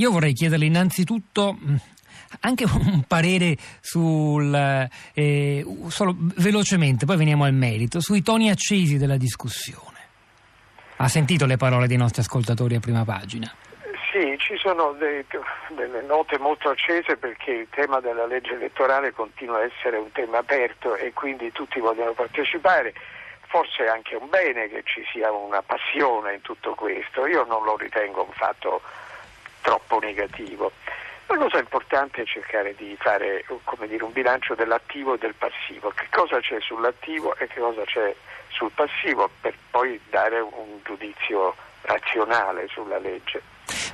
[0.00, 1.58] io vorrei chiederle innanzitutto
[2.40, 4.54] anche un parere sul
[5.14, 9.98] eh, solo velocemente, poi veniamo al merito, sui toni accesi della discussione.
[10.96, 13.52] Ha sentito le parole dei nostri ascoltatori a prima pagina?
[14.10, 15.24] Sì, ci sono dei,
[15.68, 20.38] delle note molto accese perché il tema della legge elettorale continua a essere un tema
[20.38, 22.92] aperto e quindi tutti vogliono partecipare.
[23.46, 27.64] Forse è anche un bene che ci sia una passione in tutto questo, io non
[27.64, 28.82] lo ritengo un fatto
[29.60, 30.72] troppo negativo.
[31.26, 33.44] La cosa importante è cercare di fare
[33.86, 38.14] dire, un bilancio dell'attivo e del passivo, che cosa c'è sull'attivo e che cosa c'è
[38.48, 43.42] sul passivo per poi dare un giudizio razionale sulla legge.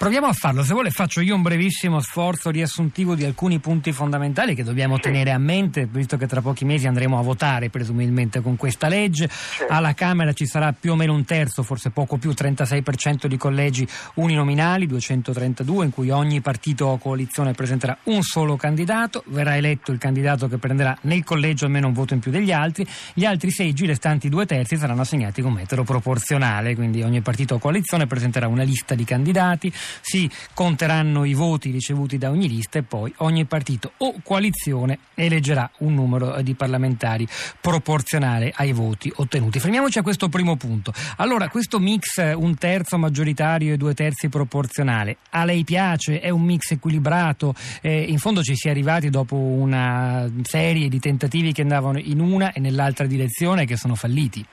[0.00, 4.54] Proviamo a farlo, se vuole faccio io un brevissimo sforzo riassuntivo di alcuni punti fondamentali
[4.54, 5.02] che dobbiamo sì.
[5.02, 9.28] tenere a mente, visto che tra pochi mesi andremo a votare presumibilmente con questa legge.
[9.28, 9.62] Sì.
[9.68, 13.86] Alla Camera ci sarà più o meno un terzo, forse poco più, 36% di collegi
[14.14, 19.98] uninominali, 232, in cui ogni partito o coalizione presenterà un solo candidato, verrà eletto il
[19.98, 23.84] candidato che prenderà nel collegio almeno un voto in più degli altri, gli altri seggi,
[23.84, 28.62] restanti due terzi, saranno assegnati con metodo proporzionale, quindi ogni partito o coalizione presenterà una
[28.62, 33.92] lista di candidati si conteranno i voti ricevuti da ogni lista e poi ogni partito
[33.98, 37.26] o coalizione eleggerà un numero di parlamentari
[37.60, 39.60] proporzionale ai voti ottenuti.
[39.60, 40.92] Fermiamoci a questo primo punto.
[41.16, 46.20] Allora, questo mix un terzo maggioritario e due terzi proporzionale, a lei piace?
[46.20, 47.54] È un mix equilibrato?
[47.80, 52.20] Eh, in fondo ci si è arrivati dopo una serie di tentativi che andavano in
[52.20, 54.44] una e nell'altra direzione che sono falliti.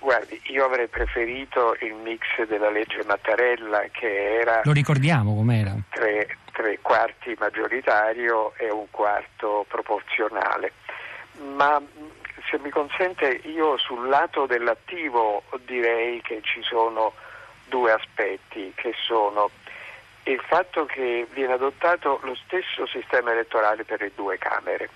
[0.00, 4.62] Guardi, io avrei preferito il mix della legge Mattarella che era...
[4.64, 5.74] Lo ricordiamo com'era?
[5.90, 10.72] Tre, tre quarti maggioritario e un quarto proporzionale.
[11.54, 11.80] Ma
[12.48, 17.12] se mi consente io sul lato dell'attivo direi che ci sono
[17.68, 19.50] due aspetti che sono
[20.24, 24.88] il fatto che viene adottato lo stesso sistema elettorale per le due Camere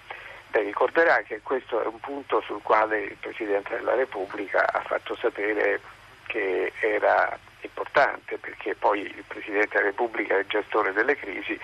[0.55, 5.17] Lei ricorderà che questo è un punto sul quale il Presidente della Repubblica ha fatto
[5.17, 5.81] sapere
[6.29, 11.59] che era importante perché poi il Presidente della Repubblica è il gestore delle crisi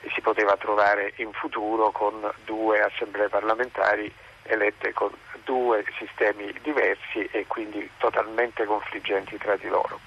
[0.00, 4.10] e si poteva trovare in futuro con due assemblee parlamentari
[4.44, 5.10] elette con
[5.44, 10.00] due sistemi diversi e quindi totalmente confliggenti tra di loro.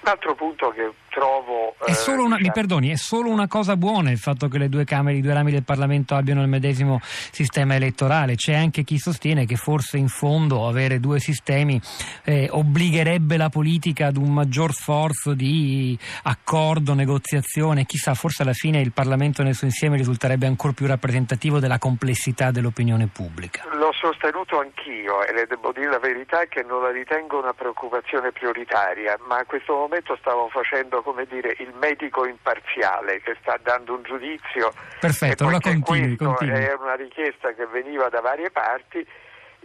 [0.00, 1.76] Un altro punto che trovo...
[1.84, 4.68] È solo una, eh, mi perdoni, è solo una cosa buona il fatto che le
[4.68, 8.34] due Camere, i due rami del Parlamento abbiano il medesimo sistema elettorale.
[8.34, 11.80] C'è anche chi sostiene che forse in fondo avere due sistemi
[12.24, 17.84] eh, obbligherebbe la politica ad un maggior sforzo di accordo, negoziazione.
[17.84, 22.50] Chissà, forse alla fine il Parlamento nel suo insieme risulterebbe ancora più rappresentativo della complessità
[22.50, 23.62] dell'opinione pubblica.
[23.72, 28.32] L'ho sostenuto anch'io e le devo dire la verità che non la ritengo una preoccupazione
[28.32, 33.94] prioritaria, ma a questo momento stavo facendo come dire, il medico imparziale che sta dando
[33.94, 34.72] un giudizio.
[34.98, 36.64] Perfetto, allora continui, continui.
[36.64, 39.06] È una richiesta che veniva da varie parti.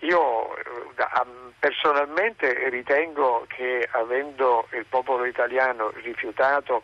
[0.01, 0.63] Io eh,
[1.57, 6.83] personalmente ritengo che avendo il popolo italiano rifiutato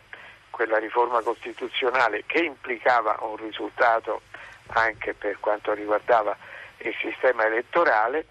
[0.50, 4.22] quella riforma costituzionale che implicava un risultato
[4.68, 6.36] anche per quanto riguardava
[6.78, 8.26] il sistema elettorale,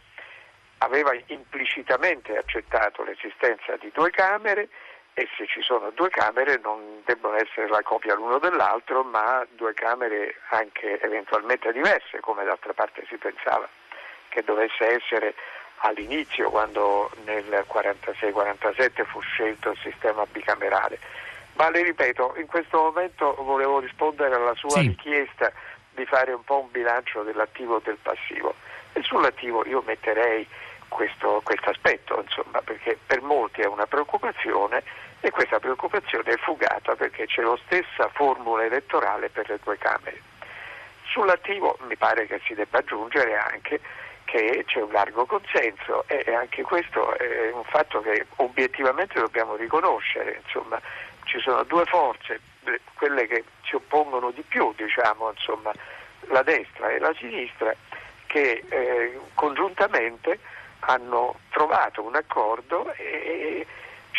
[0.78, 4.68] aveva implicitamente accettato l'esistenza di due Camere
[5.14, 9.72] e se ci sono due camere non debbono essere la copia l'uno dell'altro, ma due
[9.72, 13.69] camere anche eventualmente diverse, come d'altra parte si pensava
[14.28, 15.34] che dovesse essere
[15.78, 20.98] all'inizio, quando nel 46-47 fu scelto il sistema bicamerale.
[21.54, 24.80] Ma le ripeto, in questo momento volevo rispondere alla sua sì.
[24.80, 25.53] richiesta
[25.91, 28.54] di fare un po' un bilancio dell'attivo e del passivo.
[28.92, 30.44] E sull'attivo io metterei
[30.88, 34.82] questo aspetto, insomma, perché per molti è una preoccupazione
[35.24, 40.20] e questa preoccupazione è fugata perché c'è la stessa formula elettorale per le due Camere.
[41.06, 43.80] Sull'attivo mi pare che si debba aggiungere anche
[44.24, 50.40] che c'è un largo consenso e anche questo è un fatto che obiettivamente dobbiamo riconoscere,
[50.44, 50.78] insomma,
[51.24, 52.41] ci sono due forze,
[52.92, 55.72] quelle che si oppongono di più, diciamo, insomma,
[56.28, 57.74] la destra e la sinistra,
[58.27, 60.38] che eh, congiuntamente
[60.80, 63.66] hanno trovato un accordo e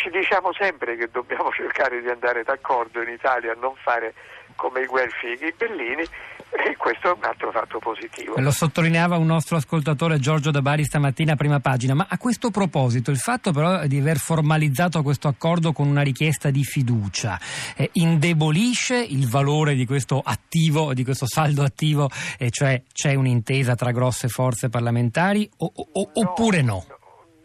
[0.06, 4.14] ci diciamo sempre che dobbiamo cercare di andare d'accordo in Italia non fare
[4.54, 6.02] come i guelfi e i ghibellini
[6.48, 8.34] e questo è un altro fatto positivo.
[8.38, 12.50] Lo sottolineava un nostro ascoltatore Giorgio Da Bari stamattina a prima pagina, ma a questo
[12.50, 17.38] proposito il fatto però di aver formalizzato questo accordo con una richiesta di fiducia
[17.76, 23.74] eh, indebolisce il valore di questo attivo, di questo saldo attivo, e cioè c'è un'intesa
[23.74, 26.86] tra grosse forze parlamentari o, o, no, oppure no?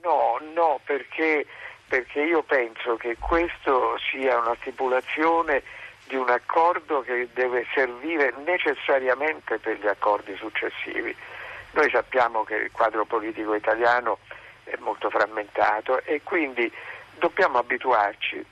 [0.04, 1.46] No, no, perché
[2.32, 5.64] io penso che questo sia una stipulazione
[6.08, 11.14] di un accordo che deve servire necessariamente per gli accordi successivi.
[11.72, 14.20] Noi sappiamo che il quadro politico italiano
[14.64, 16.72] è molto frammentato e quindi
[17.20, 18.46] dobbiamo abituarci,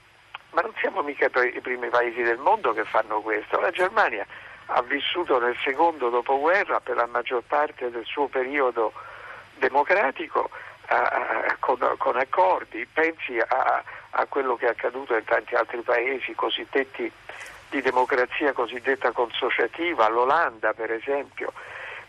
[0.52, 3.62] ma non siamo mica i primi paesi del mondo che fanno questo.
[3.62, 4.26] La Germania
[4.66, 8.92] ha vissuto nel secondo dopoguerra per la maggior parte del suo periodo
[9.58, 10.50] democratico
[10.90, 16.34] eh, con, con, accordi, pensi a, a, quello che è accaduto in tanti altri paesi
[16.34, 17.12] cosiddetti
[17.70, 21.54] di democrazia cosiddetta consociativa, l'Olanda per esempio.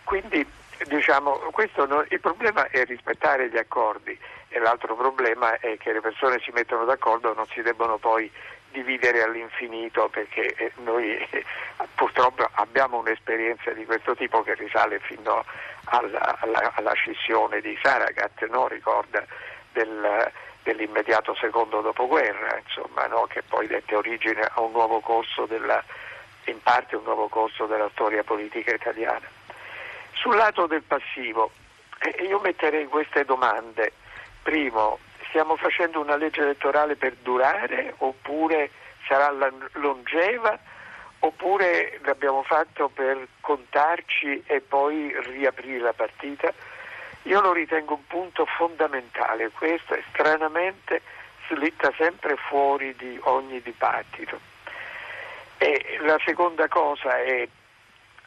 [0.05, 0.47] Quindi
[0.87, 1.41] diciamo,
[1.87, 4.19] non, il problema è rispettare gli accordi
[4.49, 8.31] e l'altro problema è che le persone si mettono d'accordo e non si debbono poi
[8.71, 11.19] dividere all'infinito perché eh, noi
[11.95, 15.45] purtroppo abbiamo un'esperienza di questo tipo che risale fino
[15.85, 18.69] alla, alla, alla scissione di Saragat, no?
[18.69, 19.25] ricorda
[19.73, 20.33] del,
[20.63, 23.27] dell'immediato secondo dopoguerra, insomma, no?
[23.29, 25.83] che poi dette origine a un nuovo corso della,
[26.45, 29.29] in parte un nuovo corso della storia politica italiana.
[30.13, 31.51] Sul lato del passivo,
[31.99, 33.93] eh, io metterei queste domande.
[34.43, 34.99] Primo,
[35.31, 38.71] stiamo facendo una legge elettorale per durare oppure
[39.07, 39.31] sarà
[39.73, 40.59] longeva
[41.21, 46.53] oppure l'abbiamo fatto per contarci e poi riaprire la partita?
[47.25, 51.03] Io lo ritengo un punto fondamentale, questo è stranamente
[51.49, 54.39] slitta sempre fuori di ogni dibattito.
[55.59, 57.47] E la seconda cosa è,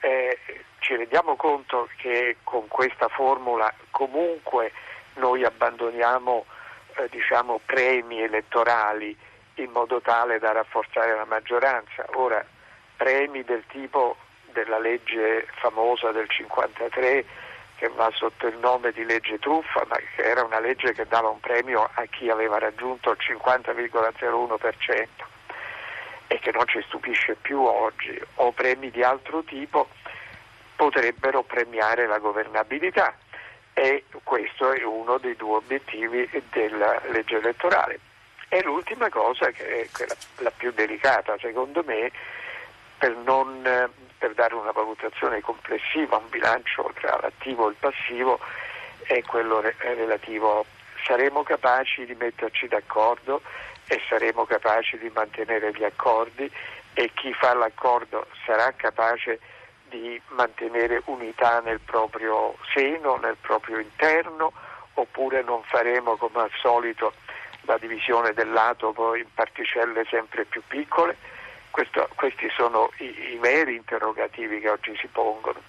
[0.01, 0.39] eh,
[0.79, 4.71] ci rendiamo conto che con questa formula comunque
[5.15, 6.45] noi abbandoniamo
[6.97, 9.17] eh, diciamo, premi elettorali
[9.55, 12.05] in modo tale da rafforzare la maggioranza.
[12.13, 12.43] Ora,
[12.95, 14.17] premi del tipo
[14.51, 17.25] della legge famosa del 53
[17.75, 21.29] che va sotto il nome di legge truffa, ma che era una legge che dava
[21.29, 25.07] un premio a chi aveva raggiunto il 50,01%
[26.27, 29.89] e che non ci stupisce più oggi, o premi di altro tipo
[30.75, 33.15] potrebbero premiare la governabilità
[33.73, 37.99] e questo è uno dei due obiettivi della legge elettorale.
[38.49, 40.05] E l'ultima cosa, che è
[40.37, 42.11] la più delicata secondo me,
[42.97, 43.61] per, non,
[44.17, 48.39] per dare una valutazione complessiva, un bilancio tra l'attivo e il passivo,
[49.03, 50.65] è quello relativo
[51.03, 53.41] saremo capaci di metterci d'accordo
[53.87, 56.49] e saremo capaci di mantenere gli accordi
[56.93, 59.52] e chi fa l'accordo sarà capace di
[60.29, 64.51] mantenere unità nel proprio seno, nel proprio interno,
[64.95, 67.13] oppure non faremo come al solito
[67.61, 71.15] la divisione dell'atomo in particelle sempre più piccole
[71.73, 75.59] questo, questi sono i, i veri interrogativi che oggi si pongono.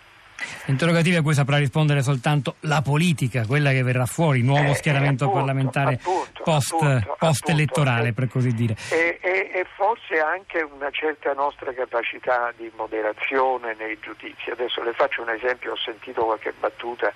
[0.66, 4.74] Interrogativi a cui saprà rispondere soltanto la politica, quella che verrà fuori, il nuovo eh,
[4.74, 8.76] schieramento appunto, parlamentare appunto, post, appunto, post elettorale, per così dire.
[8.90, 14.50] E, e, e, forse anche una certa nostra capacità di moderazione nei giudizi.
[14.50, 17.12] Adesso le faccio un esempio, ho sentito qualche battuta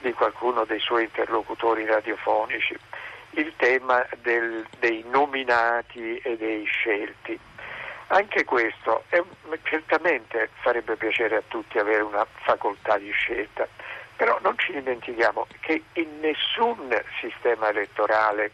[0.00, 2.76] di qualcuno dei suoi interlocutori radiofonici,
[3.32, 7.38] il tema del, dei nominati e dei scelti.
[8.12, 9.22] Anche questo è,
[9.62, 13.68] certamente farebbe piacere a tutti avere una facoltà di scelta,
[14.16, 18.50] però non ci dimentichiamo che in nessun sistema elettorale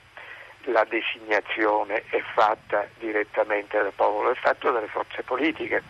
[0.64, 5.82] la designazione è fatta direttamente dal popolo, è fatta dalle forze politiche.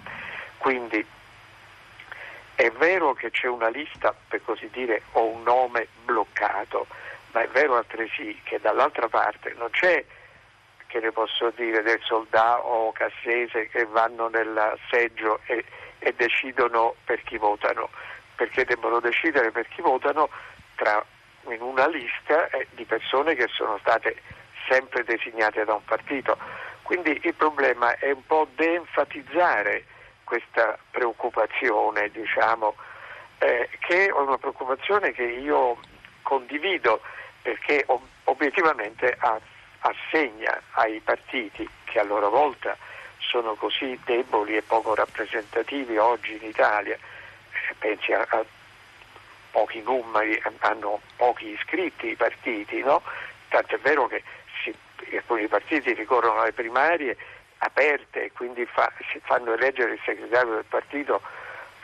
[0.58, 1.04] Quindi
[2.54, 6.86] è vero che c'è una lista, per così dire, o un nome bloccato,
[7.32, 10.04] ma è vero altresì che dall'altra parte non c'è
[10.96, 15.62] che ne posso dire, del soldato cassese che vanno nel seggio e,
[15.98, 17.90] e decidono per chi votano,
[18.34, 20.30] perché devono decidere per chi votano
[20.74, 21.04] tra,
[21.48, 24.16] in una lista eh, di persone che sono state
[24.68, 26.38] sempre designate da un partito.
[26.80, 29.84] Quindi il problema è un po' de-enfatizzare
[30.24, 32.74] questa preoccupazione, diciamo,
[33.38, 35.76] eh, che è una preoccupazione che io
[36.22, 37.02] condivido
[37.42, 39.38] perché ob- obiettivamente ha
[39.86, 42.76] assegna ai partiti che a loro volta
[43.18, 48.44] sono così deboli e poco rappresentativi oggi in Italia, eh, pensi a, a
[49.50, 53.02] pochi numeri, hanno pochi iscritti i partiti, no?
[53.48, 54.22] tanto è vero che
[54.62, 54.74] si,
[55.14, 57.16] alcuni partiti ricorrono alle primarie
[57.58, 61.20] aperte e quindi fa, si fanno eleggere il segretario del partito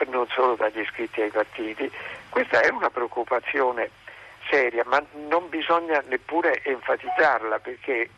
[0.07, 1.89] non solo dagli iscritti ai partiti.
[2.29, 3.89] Questa è una preoccupazione
[4.49, 8.09] seria, ma non bisogna neppure enfatizzarla perché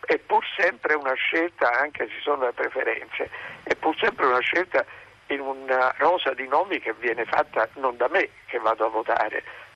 [0.00, 3.30] è pur sempre una scelta, anche se sono le preferenze,
[3.62, 4.84] è pur sempre una scelta
[5.28, 9.42] in una rosa di nomi che viene fatta non da me che vado a votare,